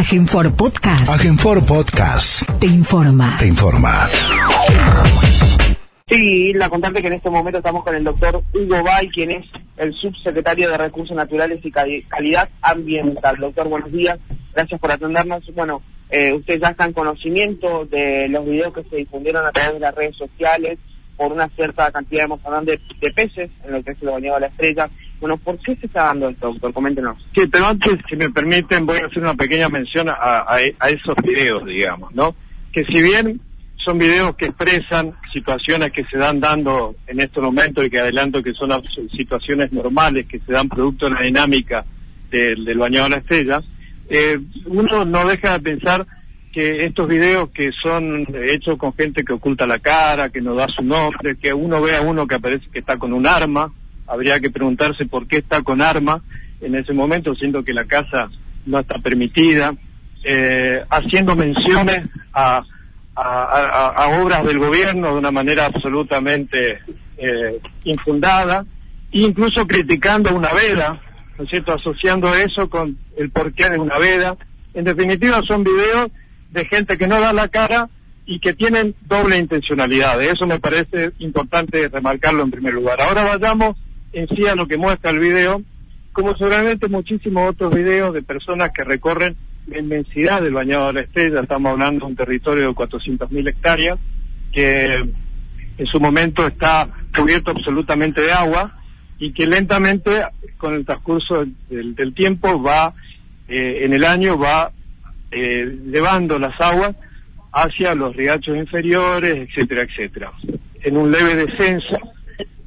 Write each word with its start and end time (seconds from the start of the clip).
Agenfor 0.00 0.56
Podcast. 0.56 1.10
Agenfor 1.10 1.62
Podcast. 1.66 2.48
Te 2.58 2.66
informa. 2.66 3.36
Te 3.38 3.46
informa. 3.46 4.08
Sí, 6.08 6.54
la 6.54 6.70
contante 6.70 7.02
que 7.02 7.08
en 7.08 7.12
este 7.12 7.28
momento 7.28 7.58
estamos 7.58 7.84
con 7.84 7.94
el 7.94 8.02
doctor 8.02 8.42
Hugo 8.54 8.82
Bay, 8.82 9.10
quien 9.10 9.30
es 9.30 9.46
el 9.76 9.92
subsecretario 9.92 10.70
de 10.70 10.78
Recursos 10.78 11.14
Naturales 11.14 11.60
y 11.62 11.70
Calidad 11.70 12.48
Ambiental. 12.62 13.36
Doctor, 13.36 13.68
buenos 13.68 13.92
días. 13.92 14.18
Gracias 14.54 14.80
por 14.80 14.90
atendernos. 14.90 15.44
Bueno, 15.54 15.82
eh, 16.08 16.32
usted 16.32 16.58
ya 16.58 16.68
está 16.68 16.86
en 16.86 16.94
conocimiento 16.94 17.84
de 17.84 18.26
los 18.28 18.46
videos 18.46 18.72
que 18.72 18.84
se 18.84 18.96
difundieron 18.96 19.44
a 19.44 19.52
través 19.52 19.74
de 19.74 19.80
las 19.80 19.94
redes 19.94 20.16
sociales 20.16 20.78
por 21.18 21.30
una 21.30 21.50
cierta 21.50 21.90
cantidad 21.90 22.26
de, 22.26 22.80
de 23.02 23.10
peces 23.10 23.50
en 23.66 23.72
lo 23.72 23.82
que 23.82 23.94
se 23.96 24.06
lo 24.06 24.12
bañado 24.12 24.36
a 24.38 24.40
la 24.40 24.46
estrella. 24.46 24.88
Bueno, 25.20 25.36
¿por 25.36 25.58
qué 25.58 25.76
se 25.76 25.86
está 25.86 26.04
dando 26.04 26.30
esto, 26.30 26.48
doctor? 26.48 26.72
Coméntenos. 26.72 27.18
Sí, 27.34 27.46
pero 27.46 27.66
antes, 27.66 27.98
si 28.08 28.16
me 28.16 28.30
permiten, 28.30 28.86
voy 28.86 28.98
a 28.98 29.06
hacer 29.06 29.22
una 29.22 29.34
pequeña 29.34 29.68
mención 29.68 30.08
a, 30.08 30.56
esos 30.88 31.14
videos, 31.22 31.64
digamos, 31.66 32.14
¿no? 32.14 32.34
Que 32.72 32.84
si 32.84 33.02
bien 33.02 33.40
son 33.76 33.98
videos 33.98 34.34
que 34.36 34.46
expresan 34.46 35.14
situaciones 35.32 35.92
que 35.92 36.04
se 36.04 36.18
dan 36.18 36.40
dando 36.40 36.96
en 37.06 37.20
estos 37.20 37.42
momentos 37.42 37.84
y 37.84 37.90
que 37.90 38.00
adelanto 38.00 38.42
que 38.42 38.52
son 38.52 38.70
situaciones 39.16 39.72
normales 39.72 40.26
que 40.26 40.40
se 40.40 40.52
dan 40.52 40.68
producto 40.68 41.06
de 41.06 41.14
la 41.14 41.22
dinámica 41.22 41.84
del 42.30 42.78
bañado 42.78 43.06
a 43.06 43.10
la 43.10 43.16
estrella, 43.16 43.62
eh, 44.08 44.38
uno 44.66 45.04
no 45.04 45.26
deja 45.26 45.52
de 45.52 45.60
pensar 45.60 46.06
que 46.52 46.84
estos 46.84 47.08
videos 47.08 47.50
que 47.50 47.70
son 47.82 48.26
hechos 48.34 48.76
con 48.76 48.92
gente 48.94 49.24
que 49.24 49.32
oculta 49.32 49.66
la 49.66 49.78
cara, 49.78 50.30
que 50.30 50.40
no 50.40 50.54
da 50.54 50.66
su 50.68 50.82
nombre, 50.82 51.36
que 51.36 51.52
uno 51.52 51.80
ve 51.80 51.96
a 51.96 52.00
uno 52.00 52.26
que 52.26 52.34
aparece 52.34 52.66
que 52.72 52.80
está 52.80 52.98
con 52.98 53.12
un 53.12 53.26
arma, 53.26 53.72
habría 54.10 54.40
que 54.40 54.50
preguntarse 54.50 55.06
por 55.06 55.26
qué 55.26 55.38
está 55.38 55.62
con 55.62 55.80
arma 55.80 56.22
en 56.60 56.74
ese 56.74 56.92
momento, 56.92 57.34
siendo 57.34 57.64
que 57.64 57.72
la 57.72 57.84
casa 57.84 58.28
no 58.66 58.78
está 58.78 58.98
permitida, 58.98 59.74
eh, 60.24 60.84
haciendo 60.90 61.34
menciones 61.36 62.08
a 62.32 62.62
a, 63.22 64.20
obras 64.22 64.44
del 64.44 64.58
gobierno 64.58 65.08
de 65.08 65.18
una 65.18 65.30
manera 65.30 65.66
absolutamente 65.66 66.80
eh, 67.18 67.60
infundada, 67.84 68.64
incluso 69.12 69.66
criticando 69.66 70.34
una 70.34 70.52
veda, 70.52 71.00
¿no 71.36 71.44
es 71.44 71.50
cierto?, 71.50 71.72
asociando 71.72 72.34
eso 72.34 72.68
con 72.68 72.98
el 73.16 73.30
porqué 73.30 73.68
de 73.70 73.78
una 73.78 73.98
veda. 73.98 74.36
En 74.74 74.84
definitiva, 74.84 75.42
son 75.46 75.64
videos 75.64 76.10
de 76.50 76.64
gente 76.66 76.96
que 76.96 77.06
no 77.06 77.20
da 77.20 77.32
la 77.32 77.48
cara 77.48 77.88
y 78.24 78.38
que 78.38 78.54
tienen 78.54 78.94
doble 79.02 79.36
intencionalidad. 79.36 80.22
Eso 80.22 80.46
me 80.46 80.60
parece 80.60 81.10
importante 81.18 81.88
remarcarlo 81.88 82.42
en 82.42 82.50
primer 82.50 82.74
lugar. 82.74 83.00
Ahora 83.00 83.24
vayamos 83.24 83.76
en 84.12 84.28
sí 84.28 84.46
a 84.46 84.54
lo 84.54 84.66
que 84.66 84.76
muestra 84.76 85.10
el 85.10 85.18
video, 85.18 85.62
como 86.12 86.36
seguramente 86.36 86.88
muchísimos 86.88 87.50
otros 87.50 87.74
videos 87.74 88.12
de 88.14 88.22
personas 88.22 88.70
que 88.72 88.84
recorren 88.84 89.36
la 89.66 89.78
inmensidad 89.78 90.42
del 90.42 90.54
bañado 90.54 90.88
de 90.88 90.92
la 90.94 91.00
estrella, 91.02 91.40
estamos 91.40 91.72
hablando 91.72 92.04
de 92.04 92.10
un 92.10 92.16
territorio 92.16 92.68
de 92.68 92.74
400.000 92.74 93.48
hectáreas, 93.48 93.98
que 94.52 94.94
en 95.78 95.86
su 95.86 96.00
momento 96.00 96.46
está 96.46 96.88
cubierto 97.16 97.52
absolutamente 97.52 98.20
de 98.22 98.32
agua 98.32 98.80
y 99.18 99.32
que 99.32 99.46
lentamente 99.46 100.22
con 100.56 100.74
el 100.74 100.84
transcurso 100.84 101.46
del, 101.68 102.14
tiempo 102.14 102.60
va, 102.60 102.94
eh, 103.48 103.80
en 103.82 103.92
el 103.92 104.04
año 104.04 104.38
va 104.38 104.72
eh, 105.30 105.78
llevando 105.86 106.38
las 106.38 106.58
aguas 106.60 106.96
hacia 107.52 107.94
los 107.94 108.14
riachos 108.16 108.56
inferiores, 108.56 109.48
etcétera, 109.48 109.82
etcétera. 109.82 110.32
En 110.82 110.96
un 110.96 111.10
leve 111.10 111.36
descenso, 111.36 111.98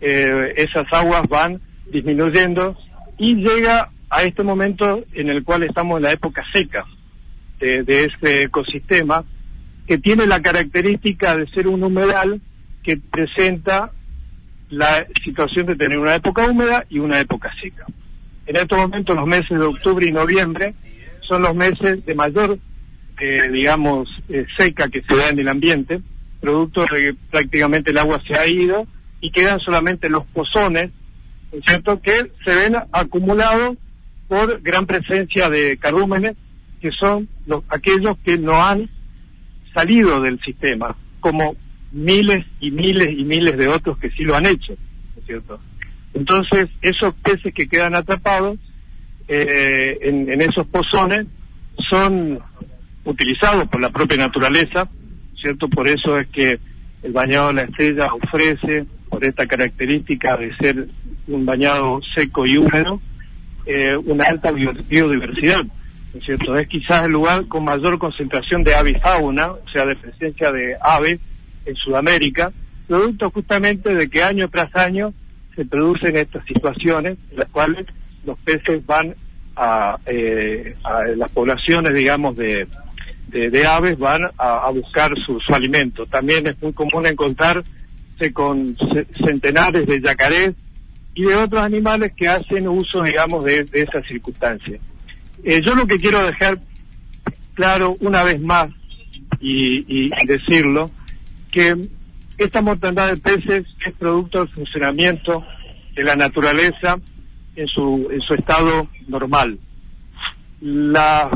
eh, 0.05 0.53
esas 0.57 0.85
aguas 0.91 1.23
van 1.29 1.61
disminuyendo 1.89 2.77
y 3.17 3.35
llega 3.35 3.89
a 4.09 4.23
este 4.23 4.43
momento 4.43 5.05
en 5.13 5.29
el 5.29 5.45
cual 5.45 5.63
estamos 5.63 5.97
en 5.97 6.03
la 6.03 6.11
época 6.11 6.43
seca 6.53 6.85
de, 7.59 8.03
este 8.03 8.43
ecosistema, 8.43 9.23
que 9.87 9.97
tiene 9.97 10.27
la 10.27 10.41
característica 10.41 11.37
de 11.37 11.47
ser 11.47 11.69
un 11.69 11.81
humedal 11.81 12.41
que 12.83 12.97
presenta 12.97 13.91
la 14.69 15.07
situación 15.23 15.67
de 15.67 15.77
tener 15.77 15.97
una 15.97 16.15
época 16.15 16.45
húmeda 16.45 16.85
y 16.89 16.99
una 16.99 17.21
época 17.21 17.49
seca. 17.61 17.85
En 18.45 18.57
estos 18.57 18.77
momentos 18.77 19.15
los 19.15 19.25
meses 19.25 19.57
de 19.57 19.65
octubre 19.65 20.05
y 20.05 20.11
noviembre 20.11 20.73
son 21.21 21.43
los 21.43 21.55
meses 21.55 22.05
de 22.05 22.13
mayor, 22.13 22.59
eh, 23.21 23.49
digamos, 23.49 24.09
eh, 24.27 24.45
seca 24.57 24.89
que 24.89 25.01
se 25.01 25.15
da 25.15 25.29
en 25.29 25.39
el 25.39 25.47
ambiente, 25.47 26.01
producto 26.41 26.81
de 26.81 26.87
que 26.87 27.15
prácticamente 27.31 27.91
el 27.91 27.97
agua 27.99 28.21
se 28.27 28.35
ha 28.35 28.45
ido 28.45 28.85
y 29.23 29.31
quedan 29.31 29.61
solamente 29.61 30.09
los 30.09 30.25
pozones, 30.25 30.91
cierto?, 31.65 32.01
que 32.01 32.29
se 32.43 32.53
ven 32.53 32.75
acumulados 32.91 33.77
por 34.27 34.61
gran 34.61 34.85
presencia 34.85 35.49
de 35.49 35.77
carúmenes, 35.77 36.35
que 36.81 36.91
son 36.91 37.29
los, 37.45 37.63
aquellos 37.69 38.17
que 38.25 38.37
no 38.37 38.61
han 38.61 38.89
salido 39.73 40.19
del 40.19 40.41
sistema, 40.41 40.97
como 41.21 41.55
miles 41.93 42.45
y 42.59 42.71
miles 42.71 43.11
y 43.17 43.23
miles 43.23 43.57
de 43.57 43.69
otros 43.69 43.97
que 43.97 44.11
sí 44.11 44.23
lo 44.23 44.35
han 44.35 44.45
hecho, 44.45 44.73
¿no 44.73 45.21
es 45.21 45.25
cierto? 45.25 45.59
Entonces, 46.13 46.67
esos 46.81 47.13
peces 47.15 47.53
que 47.53 47.69
quedan 47.69 47.95
atrapados 47.95 48.59
eh, 49.29 49.99
en, 50.01 50.41
esos 50.41 50.67
pozones 50.67 51.27
son 51.89 52.41
utilizados 53.05 53.69
por 53.69 53.79
la 53.79 53.89
propia 53.89 54.17
naturaleza, 54.17 54.89
¿cierto? 55.41 55.69
Por 55.69 55.87
eso 55.87 56.19
es 56.19 56.27
que 56.27 56.59
el 57.03 57.13
bañado 57.13 57.47
de 57.47 57.53
la 57.53 57.61
estrella 57.63 58.09
ofrece, 58.13 58.85
esta 59.25 59.47
característica 59.47 60.37
de 60.37 60.55
ser 60.57 60.87
un 61.27 61.45
bañado 61.45 61.99
seco 62.15 62.45
y 62.45 62.57
húmedo, 62.57 63.01
eh, 63.65 63.95
una 63.95 64.25
alta 64.25 64.51
biodiversidad, 64.51 65.63
¿no 65.63 66.19
es 66.19 66.25
cierto? 66.25 66.57
Es 66.57 66.67
quizás 66.67 67.03
el 67.03 67.11
lugar 67.11 67.47
con 67.47 67.63
mayor 67.63 67.97
concentración 67.97 68.63
de 68.63 68.75
avifauna, 68.75 69.51
o 69.51 69.69
sea, 69.71 69.85
de 69.85 69.95
presencia 69.95 70.51
de 70.51 70.75
aves 70.81 71.19
en 71.65 71.75
Sudamérica, 71.75 72.51
producto 72.87 73.31
justamente 73.31 73.93
de 73.95 74.09
que 74.09 74.23
año 74.23 74.49
tras 74.49 74.75
año 74.75 75.13
se 75.55 75.65
producen 75.65 76.17
estas 76.17 76.45
situaciones 76.45 77.17
en 77.31 77.37
las 77.37 77.49
cuales 77.49 77.85
los 78.25 78.37
peces 78.39 78.85
van 78.85 79.15
a, 79.55 79.97
eh, 80.05 80.75
las 81.15 81.31
poblaciones, 81.31 81.93
digamos, 81.93 82.35
de, 82.35 82.67
de, 83.27 83.65
aves 83.65 83.97
van 83.97 84.23
a, 84.37 84.69
buscar 84.69 85.11
su, 85.25 85.39
su, 85.39 85.53
alimento. 85.53 86.05
También 86.05 86.47
es 86.47 86.61
muy 86.61 86.73
común 86.73 87.05
encontrarse 87.05 87.67
con 88.33 88.77
centenares 89.25 89.85
de 89.87 90.01
yacarés 90.01 90.53
y 91.15 91.23
de 91.23 91.35
otros 91.35 91.61
animales 91.61 92.13
que 92.15 92.27
hacen 92.27 92.67
uso, 92.67 93.03
digamos, 93.03 93.43
de, 93.43 93.63
de 93.65 93.81
esa 93.81 94.01
circunstancia. 94.03 94.79
Eh, 95.43 95.61
yo 95.61 95.75
lo 95.75 95.85
que 95.85 95.97
quiero 95.97 96.25
dejar 96.25 96.59
claro 97.53 97.97
una 97.99 98.23
vez 98.23 98.41
más 98.41 98.69
y, 99.39 100.09
decirlo, 100.25 100.89
que 101.51 101.89
esta 102.37 102.61
mortandad 102.61 103.09
de 103.09 103.17
peces 103.17 103.65
es 103.85 103.93
producto 103.99 104.39
del 104.39 104.53
funcionamiento 104.53 105.43
de 105.95 106.03
la 106.03 106.15
naturaleza 106.15 106.97
en 107.55 107.67
su, 107.67 108.07
en 108.09 108.21
su 108.21 108.33
estado 108.35 108.87
normal. 109.07 109.59
Las 110.61 111.27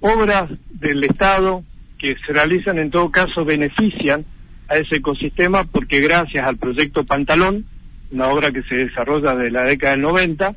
obras 0.00 0.48
del 0.70 1.02
Estado 1.04 1.64
que 1.98 2.14
se 2.24 2.32
realizan 2.32 2.78
en 2.78 2.90
todo 2.90 3.10
caso 3.10 3.44
benefician 3.44 4.24
a 4.68 4.76
ese 4.76 4.96
ecosistema 4.96 5.64
porque 5.64 6.00
gracias 6.00 6.44
al 6.44 6.56
proyecto 6.56 7.04
Pantalón, 7.04 7.66
una 8.10 8.28
obra 8.28 8.50
que 8.52 8.62
se 8.64 8.76
desarrolla 8.76 9.34
desde 9.34 9.50
la 9.50 9.62
década 9.62 9.92
del 9.92 10.02
90, 10.02 10.54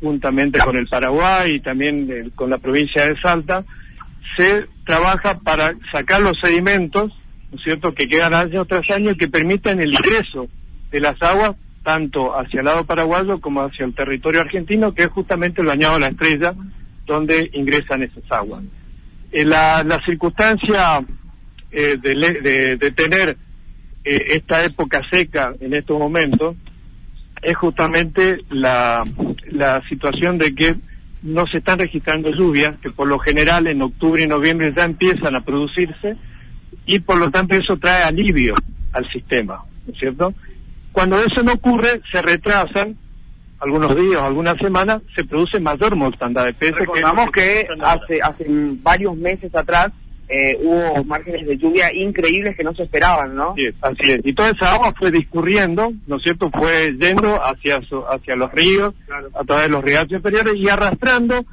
juntamente 0.00 0.58
con 0.60 0.76
el 0.76 0.86
Paraguay 0.86 1.54
y 1.54 1.60
también 1.60 2.32
con 2.34 2.50
la 2.50 2.58
provincia 2.58 3.08
de 3.08 3.20
Salta, 3.20 3.64
se 4.36 4.66
trabaja 4.84 5.38
para 5.40 5.74
sacar 5.92 6.20
los 6.20 6.38
sedimentos, 6.40 7.12
¿no 7.50 7.58
es 7.58 7.64
cierto?, 7.64 7.94
que 7.94 8.08
quedan 8.08 8.34
año 8.34 8.64
tras 8.64 8.88
año 8.90 9.16
que 9.16 9.28
permiten 9.28 9.80
el 9.80 9.92
ingreso 9.92 10.48
de 10.90 11.00
las 11.00 11.20
aguas 11.22 11.56
tanto 11.82 12.38
hacia 12.38 12.60
el 12.60 12.66
lado 12.66 12.84
paraguayo 12.84 13.40
como 13.40 13.62
hacia 13.62 13.86
el 13.86 13.94
territorio 13.94 14.42
argentino, 14.42 14.92
que 14.92 15.04
es 15.04 15.08
justamente 15.08 15.62
el 15.62 15.66
bañado 15.66 15.94
de 15.94 16.00
la 16.00 16.08
estrella, 16.08 16.54
donde 17.06 17.50
ingresan 17.54 18.02
esas 18.02 18.30
aguas. 18.30 18.62
Eh, 19.32 19.44
la, 19.44 19.82
la 19.84 19.98
circunstancia 20.04 21.02
eh, 21.70 21.98
de, 22.00 22.76
de, 22.76 22.90
tener 22.92 23.36
esta 24.04 24.64
época 24.64 25.02
seca 25.10 25.54
en 25.60 25.74
estos 25.74 25.98
momentos 25.98 26.56
es 27.42 27.56
justamente 27.56 28.38
la, 28.50 29.04
la 29.50 29.82
situación 29.88 30.38
de 30.38 30.54
que 30.54 30.76
no 31.22 31.46
se 31.46 31.58
están 31.58 31.78
registrando 31.78 32.30
lluvias, 32.30 32.76
que 32.80 32.90
por 32.90 33.08
lo 33.08 33.18
general 33.18 33.66
en 33.66 33.82
octubre 33.82 34.22
y 34.22 34.26
noviembre 34.26 34.72
ya 34.76 34.84
empiezan 34.84 35.34
a 35.34 35.44
producirse, 35.44 36.16
y 36.86 37.00
por 37.00 37.18
lo 37.18 37.30
tanto 37.30 37.54
eso 37.54 37.76
trae 37.76 38.02
alivio 38.02 38.54
al 38.92 39.10
sistema, 39.10 39.62
¿no 39.86 39.92
es 39.92 39.98
cierto? 39.98 40.34
Cuando 40.92 41.20
eso 41.20 41.42
no 41.42 41.52
ocurre, 41.52 42.00
se 42.10 42.22
retrasan 42.22 42.96
algunos 43.60 43.94
días, 43.94 44.22
algunas 44.22 44.56
semanas, 44.58 45.02
se 45.14 45.24
produce 45.24 45.60
mayor 45.60 45.96
mortandad 45.96 46.44
de 46.44 46.54
peces. 46.54 46.76
Recordamos 46.76 47.30
que, 47.30 47.66
que 47.66 47.82
hace, 47.82 48.22
hace 48.22 48.46
varios 48.82 49.16
meses 49.16 49.54
atrás 49.54 49.92
eh, 50.28 50.58
hubo 50.62 51.04
márgenes 51.04 51.46
de 51.46 51.56
lluvia 51.56 51.92
increíbles 51.92 52.56
que 52.56 52.64
no 52.64 52.74
se 52.74 52.82
esperaban, 52.82 53.34
¿no? 53.34 53.54
Sí, 53.56 53.68
así 53.80 54.12
es. 54.12 54.20
Y 54.24 54.34
toda 54.34 54.50
esa 54.50 54.74
agua 54.74 54.92
fue 54.98 55.10
discurriendo, 55.10 55.92
¿no 56.06 56.16
es 56.16 56.22
cierto? 56.22 56.50
Fue 56.50 56.94
yendo 56.98 57.42
hacia 57.42 57.80
hacia 58.10 58.36
los 58.36 58.52
ríos, 58.52 58.94
a 59.34 59.44
través 59.44 59.64
de 59.64 59.70
los 59.70 59.84
ríos 59.84 60.06
inferiores 60.10 60.54
y 60.56 60.68
arrastrando 60.68 61.46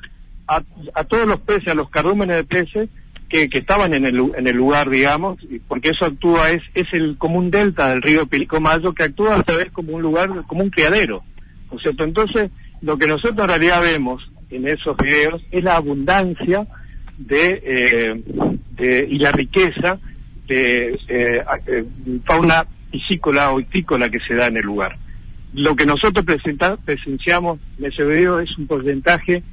a, 0.47 0.61
a 0.93 1.03
todos 1.05 1.25
los 1.25 1.39
peces, 1.39 1.69
a 1.69 1.75
los 1.75 1.89
cardúmenes 1.89 2.35
de 2.35 2.43
peces 2.43 2.89
que, 3.29 3.49
que 3.49 3.59
estaban 3.59 3.93
en 3.93 4.05
el, 4.05 4.31
en 4.35 4.47
el 4.47 4.55
lugar, 4.55 4.89
digamos, 4.89 5.37
porque 5.67 5.89
eso 5.89 6.05
actúa, 6.05 6.51
es, 6.51 6.61
es 6.73 6.87
el 6.93 7.17
como 7.17 7.39
un 7.39 7.51
delta 7.51 7.89
del 7.89 8.01
río 8.01 8.27
Pilicomayo 8.27 8.93
que 8.93 9.03
actúa 9.03 9.35
a 9.35 9.51
vez 9.53 9.71
como 9.71 9.93
un 9.93 10.01
lugar, 10.01 10.29
como 10.47 10.63
un 10.63 10.69
criadero, 10.69 11.23
¿no 11.71 11.77
es 11.77 11.83
cierto? 11.83 12.03
Entonces, 12.03 12.51
lo 12.81 12.97
que 12.97 13.07
nosotros 13.07 13.39
en 13.39 13.47
realidad 13.47 13.81
vemos 13.81 14.29
en 14.49 14.67
esos 14.67 14.95
videos 14.97 15.41
es 15.51 15.63
la 15.63 15.77
abundancia 15.77 16.67
de, 17.17 17.61
eh, 17.63 18.23
de 18.71 19.07
y 19.09 19.17
la 19.19 19.31
riqueza 19.31 19.99
de 20.47 20.99
eh, 21.07 21.43
eh, 21.67 21.85
fauna 22.25 22.65
piscícola 22.91 23.51
o 23.51 23.57
que 23.57 24.19
se 24.27 24.35
da 24.35 24.47
en 24.47 24.57
el 24.57 24.65
lugar. 24.65 24.97
Lo 25.53 25.75
que 25.75 25.85
nosotros 25.85 26.25
presenta, 26.25 26.75
presenciamos 26.77 27.59
en 27.79 27.85
ese 27.85 28.03
video 28.03 28.39
es 28.39 28.57
un 28.57 28.67
porcentaje 28.67 29.43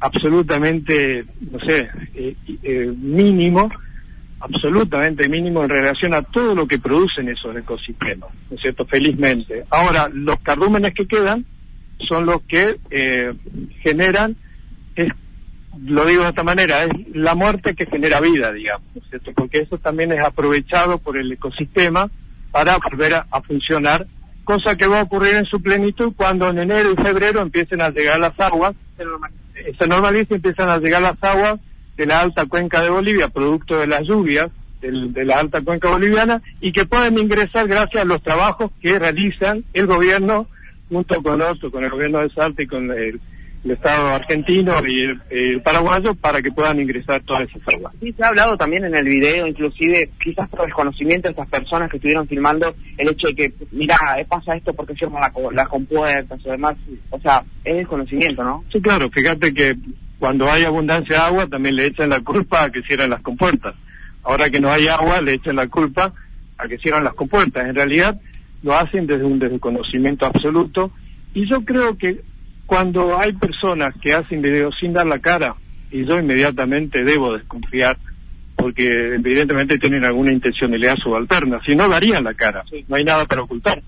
absolutamente, 0.00 1.24
no 1.50 1.58
sé, 1.60 1.88
eh, 2.14 2.34
eh, 2.62 2.92
mínimo, 2.96 3.70
absolutamente 4.40 5.28
mínimo 5.28 5.62
en 5.62 5.70
relación 5.70 6.14
a 6.14 6.22
todo 6.22 6.54
lo 6.54 6.66
que 6.66 6.78
producen 6.78 7.28
esos 7.28 7.54
ecosistemas, 7.56 8.30
¿no 8.48 8.56
es 8.56 8.62
cierto? 8.62 8.86
Felizmente. 8.86 9.64
Ahora, 9.70 10.08
los 10.12 10.40
cardúmenes 10.40 10.94
que 10.94 11.06
quedan 11.06 11.44
son 12.08 12.24
los 12.26 12.42
que 12.42 12.76
eh, 12.90 13.34
generan, 13.82 14.36
es, 14.96 15.12
lo 15.78 16.04
digo 16.04 16.24
de 16.24 16.30
esta 16.30 16.42
manera, 16.42 16.84
es 16.84 16.90
la 17.14 17.34
muerte 17.34 17.74
que 17.74 17.86
genera 17.86 18.20
vida, 18.20 18.52
digamos, 18.52 18.86
¿no 18.94 19.00
es 19.02 19.08
cierto? 19.08 19.32
Porque 19.34 19.60
eso 19.60 19.78
también 19.78 20.12
es 20.12 20.20
aprovechado 20.20 20.98
por 20.98 21.16
el 21.16 21.30
ecosistema 21.32 22.10
para 22.50 22.78
volver 22.78 23.14
a, 23.14 23.42
funcionar, 23.42 24.06
cosa 24.44 24.76
que 24.76 24.86
va 24.86 25.00
a 25.00 25.04
ocurrir 25.04 25.34
en 25.34 25.46
su 25.46 25.62
plenitud 25.62 26.12
cuando 26.16 26.48
en 26.48 26.58
enero 26.58 26.92
y 26.92 26.96
febrero 26.96 27.40
empiecen 27.40 27.80
a 27.80 27.90
llegar 27.90 28.18
las 28.18 28.38
aguas 28.40 28.74
se 29.78 29.86
normaliza 29.86 30.34
y 30.34 30.36
empiezan 30.36 30.68
a 30.68 30.78
llegar 30.78 31.02
las 31.02 31.22
aguas 31.22 31.60
de 31.96 32.06
la 32.06 32.20
alta 32.20 32.46
cuenca 32.46 32.82
de 32.82 32.90
Bolivia, 32.90 33.28
producto 33.28 33.78
de 33.78 33.86
las 33.86 34.02
lluvias 34.04 34.50
del, 34.80 35.12
de 35.12 35.24
la 35.24 35.38
alta 35.38 35.60
cuenca 35.60 35.90
boliviana, 35.90 36.42
y 36.60 36.72
que 36.72 36.86
pueden 36.86 37.18
ingresar 37.18 37.68
gracias 37.68 38.02
a 38.02 38.06
los 38.06 38.22
trabajos 38.22 38.70
que 38.80 38.98
realizan 38.98 39.64
el 39.74 39.86
gobierno 39.86 40.46
junto 40.88 41.22
con 41.22 41.40
otro, 41.42 41.70
con 41.70 41.84
el 41.84 41.90
gobierno 41.90 42.20
de 42.20 42.30
Salta 42.30 42.62
y 42.62 42.66
con 42.66 42.90
el, 42.90 43.20
el 43.64 43.72
Estado 43.72 44.08
argentino 44.08 44.74
y 44.86 45.00
el, 45.00 45.22
el, 45.30 45.62
paraguayo 45.62 46.14
para 46.14 46.40
que 46.40 46.50
puedan 46.50 46.80
ingresar 46.80 47.20
todas 47.22 47.48
esas 47.48 47.62
aguas. 47.74 47.94
Sí, 48.00 48.12
se 48.12 48.24
ha 48.24 48.28
hablado 48.28 48.56
también 48.56 48.84
en 48.84 48.94
el 48.94 49.04
video, 49.04 49.46
inclusive 49.46 50.10
quizás 50.22 50.48
por 50.48 50.64
desconocimiento 50.64 51.28
de 51.28 51.32
estas 51.32 51.48
personas 51.48 51.90
que 51.90 51.98
estuvieron 51.98 52.26
filmando 52.26 52.74
el 52.96 53.08
hecho 53.08 53.28
de 53.28 53.34
que, 53.34 53.52
mira, 53.72 53.98
pasa 54.28 54.56
esto 54.56 54.72
porque 54.72 54.94
cierran 54.94 55.20
la, 55.20 55.32
las 55.52 55.68
compuertas 55.68 56.40
o 56.46 56.50
demás, 56.50 56.76
o 57.10 57.20
sea, 57.20 57.44
es 57.64 57.76
desconocimiento, 57.76 58.42
¿no? 58.42 58.64
Sí, 58.72 58.80
claro, 58.80 59.10
fíjate 59.10 59.52
que 59.52 59.76
cuando 60.18 60.50
hay 60.50 60.64
abundancia 60.64 61.16
de 61.16 61.22
agua 61.22 61.46
también 61.46 61.76
le 61.76 61.86
echan 61.86 62.10
la 62.10 62.20
culpa 62.20 62.64
a 62.64 62.70
que 62.70 62.82
cierran 62.82 63.10
las 63.10 63.22
compuertas. 63.22 63.74
Ahora 64.22 64.50
que 64.50 64.60
no 64.60 64.70
hay 64.70 64.86
agua 64.86 65.20
le 65.22 65.34
echan 65.34 65.56
la 65.56 65.66
culpa 65.66 66.12
a 66.58 66.68
que 66.68 66.78
cierran 66.78 67.04
las 67.04 67.14
compuertas. 67.14 67.66
En 67.66 67.74
realidad 67.74 68.20
lo 68.62 68.74
hacen 68.74 69.06
desde 69.06 69.24
un 69.24 69.38
desconocimiento 69.38 70.26
absoluto 70.26 70.92
y 71.32 71.48
yo 71.48 71.64
creo 71.64 71.96
que 71.96 72.20
cuando 72.70 73.18
hay 73.18 73.32
personas 73.32 73.92
que 74.00 74.14
hacen 74.14 74.42
videos 74.42 74.76
sin 74.78 74.92
dar 74.92 75.04
la 75.04 75.18
cara, 75.18 75.56
y 75.90 76.04
yo 76.04 76.20
inmediatamente 76.20 77.02
debo 77.02 77.32
desconfiar, 77.32 77.98
porque 78.54 79.16
evidentemente 79.16 79.76
tienen 79.76 80.04
alguna 80.04 80.30
intencionalidad 80.30 80.94
subalterna, 80.98 81.58
si 81.66 81.74
no 81.74 81.88
darían 81.88 82.22
la 82.22 82.34
cara, 82.34 82.62
no 82.86 82.94
hay 82.94 83.02
nada 83.02 83.24
para 83.24 83.42
ocultar. 83.42 83.82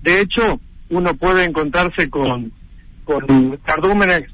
De 0.00 0.22
hecho, 0.22 0.58
uno 0.88 1.14
puede 1.14 1.44
encontrarse 1.44 2.08
con, 2.08 2.52
con 3.04 3.58
cardúmenes 3.58 4.30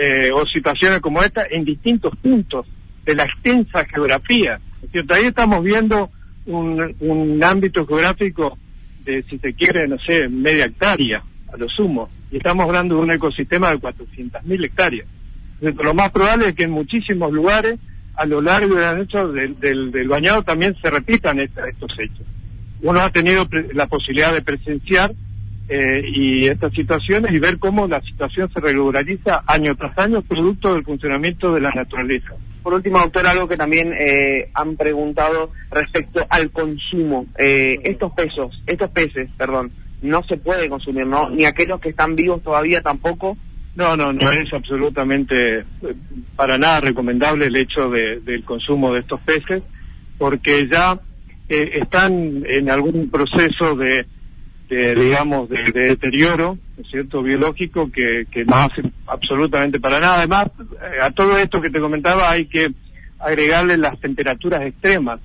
eh, 0.00 0.30
o 0.32 0.46
situaciones 0.46 1.00
como 1.00 1.22
esta 1.22 1.44
en 1.50 1.66
distintos 1.66 2.16
puntos 2.22 2.66
de 3.04 3.14
la 3.14 3.24
extensa 3.24 3.84
geografía. 3.84 4.58
¿cierto? 4.90 5.12
Ahí 5.12 5.24
estamos 5.24 5.62
viendo 5.62 6.10
un, 6.46 6.96
un 7.00 7.44
ámbito 7.44 7.86
geográfico 7.86 8.56
de, 9.04 9.22
si 9.24 9.36
se 9.36 9.52
quiere, 9.52 9.86
no 9.86 9.98
sé, 9.98 10.30
media 10.30 10.64
hectárea, 10.64 11.22
a 11.52 11.56
lo 11.56 11.68
sumo 11.68 12.08
y 12.30 12.36
estamos 12.36 12.66
hablando 12.66 12.96
de 12.96 13.02
un 13.02 13.10
ecosistema 13.10 13.70
de 13.70 13.78
400.000 13.78 14.64
hectáreas. 14.64 15.06
Entonces, 15.60 15.84
lo 15.84 15.94
más 15.94 16.10
probable 16.10 16.48
es 16.48 16.54
que 16.54 16.64
en 16.64 16.70
muchísimos 16.70 17.32
lugares, 17.32 17.78
a 18.14 18.26
lo 18.26 18.40
largo 18.40 18.74
del 18.74 18.84
ancho 18.84 19.32
del, 19.32 19.58
del, 19.58 19.90
del 19.90 20.08
bañado, 20.08 20.42
también 20.42 20.76
se 20.80 20.90
repitan 20.90 21.40
esta, 21.40 21.68
estos 21.68 21.92
hechos. 21.98 22.26
Uno 22.82 23.00
ha 23.00 23.10
tenido 23.10 23.46
la 23.72 23.86
posibilidad 23.86 24.32
de 24.32 24.42
presenciar 24.42 25.12
eh, 25.68 26.02
y 26.06 26.46
estas 26.46 26.72
situaciones 26.72 27.32
y 27.32 27.38
ver 27.38 27.58
cómo 27.58 27.86
la 27.86 28.00
situación 28.02 28.50
se 28.52 28.60
regulariza 28.60 29.42
año 29.46 29.74
tras 29.76 29.98
año 29.98 30.22
producto 30.22 30.72
del 30.74 30.84
funcionamiento 30.84 31.52
de 31.52 31.60
la 31.60 31.70
naturaleza. 31.70 32.34
Por 32.62 32.74
último, 32.74 32.98
doctor, 32.98 33.26
algo 33.26 33.48
que 33.48 33.56
también 33.56 33.92
eh, 33.98 34.50
han 34.54 34.76
preguntado 34.76 35.52
respecto 35.70 36.24
al 36.28 36.50
consumo. 36.50 37.26
Eh, 37.38 37.78
estos 37.84 38.12
pesos, 38.12 38.62
estos 38.66 38.90
peces, 38.90 39.28
perdón, 39.36 39.72
no 40.02 40.22
se 40.24 40.36
puede 40.36 40.68
consumir, 40.68 41.06
¿no? 41.06 41.30
Ni 41.30 41.44
aquellos 41.44 41.80
que 41.80 41.90
están 41.90 42.14
vivos 42.16 42.42
todavía 42.42 42.82
tampoco. 42.82 43.36
No, 43.74 43.96
no, 43.96 44.12
no 44.12 44.32
es 44.32 44.52
absolutamente 44.52 45.64
para 46.34 46.58
nada 46.58 46.80
recomendable 46.80 47.46
el 47.46 47.56
hecho 47.56 47.88
de, 47.90 48.18
del 48.20 48.42
consumo 48.44 48.92
de 48.92 49.00
estos 49.00 49.20
peces, 49.20 49.62
porque 50.18 50.68
ya 50.68 50.98
eh, 51.48 51.70
están 51.74 52.42
en 52.44 52.70
algún 52.70 53.08
proceso 53.08 53.76
de, 53.76 54.04
de 54.68 54.94
digamos, 54.96 55.48
de, 55.48 55.62
de, 55.72 55.88
deterioro, 55.90 56.58
¿no 56.76 56.82
es 56.82 56.90
cierto?, 56.90 57.22
biológico 57.22 57.90
que, 57.92 58.26
que 58.30 58.44
no 58.44 58.56
hace 58.56 58.82
absolutamente 59.06 59.78
para 59.78 60.00
nada. 60.00 60.18
Además, 60.18 60.46
eh, 60.60 61.00
a 61.00 61.12
todo 61.12 61.38
esto 61.38 61.60
que 61.60 61.70
te 61.70 61.78
comentaba 61.78 62.30
hay 62.30 62.46
que 62.46 62.72
agregarle 63.20 63.76
las 63.76 64.00
temperaturas 64.00 64.62
extremas, 64.62 65.20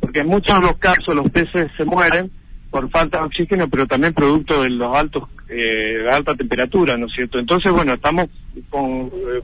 porque 0.00 0.20
en 0.20 0.28
muchos 0.28 0.54
de 0.58 0.66
los 0.66 0.78
casos 0.78 1.14
los 1.14 1.30
peces 1.30 1.70
se 1.76 1.84
mueren 1.84 2.30
por 2.70 2.88
falta 2.90 3.18
de 3.18 3.24
oxígeno, 3.24 3.68
pero 3.68 3.86
también 3.86 4.14
producto 4.14 4.62
de 4.62 4.70
los 4.70 4.94
altos, 4.94 5.28
eh, 5.48 5.98
la 6.04 6.16
alta 6.16 6.34
temperatura, 6.34 6.96
¿no 6.96 7.06
es 7.06 7.12
cierto? 7.12 7.38
Entonces, 7.38 7.72
bueno, 7.72 7.94
estamos 7.94 8.26
con, 8.68 9.10
eh, 9.12 9.42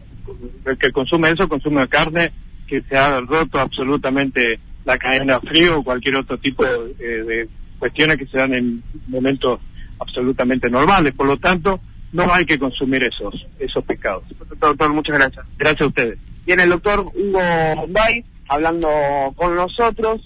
el 0.67 0.79
que 0.79 0.93
consume 0.93 1.31
eso, 1.31 1.49
consume 1.49 1.89
carne 1.89 2.33
que 2.67 2.83
se 2.83 2.97
ha 2.97 3.21
roto 3.21 3.59
absolutamente 3.59 4.61
la 4.85 4.99
cadena 4.99 5.41
frío 5.41 5.79
o 5.79 5.85
cualquier 5.85 6.17
otro 6.17 6.39
tipo 6.39 6.65
de, 6.65 7.25
de 7.25 7.49
cuestiones 7.79 8.17
que 8.17 8.27
se 8.27 8.39
dan 8.39 8.55
en 8.55 8.83
momentos 9.09 9.61
absolutamente 9.99 10.71
normales. 10.71 11.15
Por 11.15 11.27
lo 11.27 11.37
tanto, 11.39 11.81
no 12.13 12.33
hay 12.33 12.45
que 12.45 12.59
consumir 12.59 13.03
esos, 13.05 13.47
esos 13.59 13.85
pescados. 13.85 14.25
Doctor, 14.59 14.93
muchas 14.93 15.19
gracias. 15.19 15.47
Gracias 15.59 15.83
a 15.83 15.87
ustedes. 15.87 16.19
Viene 16.45 16.63
el 16.65 16.71
doctor 16.71 17.01
Hugo 17.01 17.87
Bay 17.89 18.25
hablando 18.49 18.89
con 19.37 19.55
nosotros. 19.55 20.21